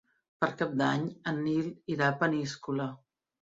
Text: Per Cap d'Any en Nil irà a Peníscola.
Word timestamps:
Per 0.43 0.47
Cap 0.61 0.73
d'Any 0.81 1.03
en 1.33 1.37
Nil 1.49 1.69
irà 1.97 2.09
a 2.15 2.19
Peníscola. 2.25 2.91